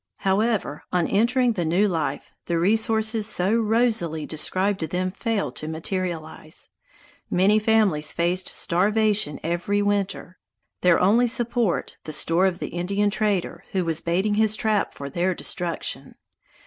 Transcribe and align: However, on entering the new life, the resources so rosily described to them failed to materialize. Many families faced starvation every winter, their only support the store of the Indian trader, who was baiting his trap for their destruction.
However, 0.21 0.81
on 0.91 1.05
entering 1.07 1.53
the 1.53 1.63
new 1.63 1.87
life, 1.87 2.31
the 2.47 2.57
resources 2.57 3.27
so 3.27 3.53
rosily 3.61 4.25
described 4.27 4.79
to 4.79 4.87
them 4.87 5.11
failed 5.11 5.55
to 5.57 5.67
materialize. 5.67 6.69
Many 7.29 7.59
families 7.59 8.11
faced 8.11 8.47
starvation 8.47 9.39
every 9.43 9.83
winter, 9.83 10.39
their 10.81 10.99
only 10.99 11.27
support 11.27 11.97
the 12.05 12.13
store 12.13 12.47
of 12.47 12.57
the 12.57 12.69
Indian 12.69 13.11
trader, 13.11 13.63
who 13.73 13.85
was 13.85 14.01
baiting 14.01 14.33
his 14.33 14.55
trap 14.55 14.91
for 14.91 15.07
their 15.07 15.35
destruction. 15.35 16.15